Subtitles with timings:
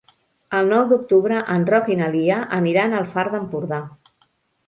[0.59, 3.79] El nou d'octubre en Roc i na Lia aniran al Far d'Empordà.